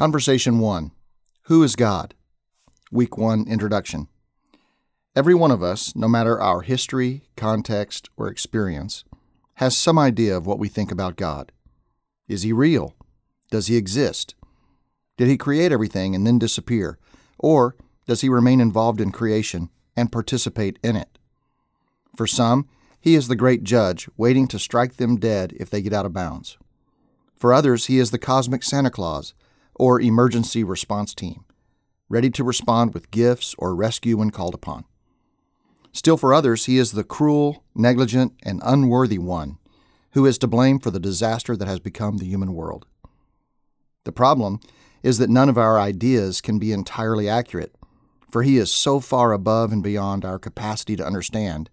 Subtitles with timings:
[0.00, 0.92] Conversation 1
[1.42, 2.14] Who is God?
[2.90, 4.08] Week 1 Introduction.
[5.14, 9.04] Every one of us, no matter our history, context, or experience,
[9.56, 11.52] has some idea of what we think about God.
[12.28, 12.94] Is he real?
[13.50, 14.34] Does he exist?
[15.18, 16.98] Did he create everything and then disappear?
[17.38, 17.76] Or
[18.06, 21.18] does he remain involved in creation and participate in it?
[22.16, 22.70] For some,
[23.02, 26.14] he is the great judge, waiting to strike them dead if they get out of
[26.14, 26.56] bounds.
[27.36, 29.34] For others, he is the cosmic Santa Claus,
[29.80, 31.42] or emergency response team,
[32.10, 34.84] ready to respond with gifts or rescue when called upon.
[35.90, 39.56] Still, for others, he is the cruel, negligent, and unworthy one
[40.12, 42.84] who is to blame for the disaster that has become the human world.
[44.04, 44.60] The problem
[45.02, 47.74] is that none of our ideas can be entirely accurate,
[48.30, 51.70] for he is so far above and beyond our capacity to understand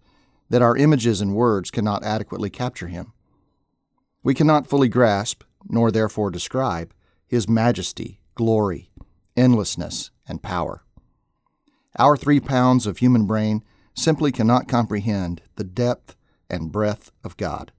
[0.48, 3.12] that our images and words cannot adequately capture him.
[4.22, 6.94] We cannot fully grasp, nor therefore describe,
[7.28, 8.90] his majesty, glory,
[9.36, 10.82] endlessness, and power.
[11.98, 13.62] Our three pounds of human brain
[13.94, 16.16] simply cannot comprehend the depth
[16.48, 17.70] and breadth of God.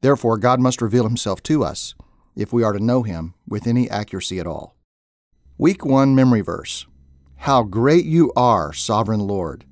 [0.00, 1.94] Therefore, God must reveal himself to us
[2.36, 4.76] if we are to know him with any accuracy at all.
[5.56, 6.86] Week 1 Memory Verse
[7.36, 9.64] How great you are, sovereign Lord!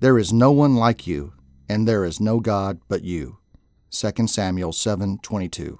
[0.00, 1.32] There is no one like you,
[1.68, 3.38] and there is no God but you.
[3.90, 5.78] 2 Samuel 7:22